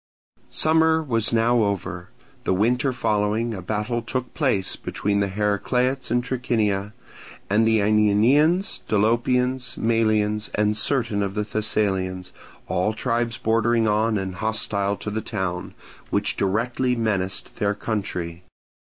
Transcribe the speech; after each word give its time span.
Summer 0.49 1.03
was 1.03 1.31
now 1.31 1.61
over. 1.61 2.09
The 2.45 2.55
winter 2.55 2.91
following 2.91 3.53
a 3.53 3.61
battle 3.61 4.01
took 4.01 4.33
place 4.33 4.75
between 4.75 5.19
the 5.19 5.27
Heracleots 5.27 6.09
in 6.09 6.23
Trachinia 6.23 6.93
and 7.51 7.67
the 7.67 7.81
Aenianians, 7.83 8.79
Dolopians, 8.89 9.77
Malians, 9.77 10.49
and 10.55 10.75
certain 10.75 11.21
of 11.21 11.35
the 11.35 11.43
Thessalians, 11.43 12.31
all 12.67 12.93
tribes 12.95 13.37
bordering 13.37 13.87
on 13.87 14.17
and 14.17 14.33
hostile 14.33 14.97
to 14.97 15.11
the 15.11 15.21
town, 15.21 15.75
which 16.09 16.35
directly 16.35 16.95
menaced 16.95 17.57
their 17.57 17.75
country. 17.75 18.43